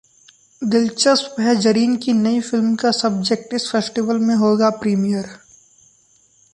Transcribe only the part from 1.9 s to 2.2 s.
की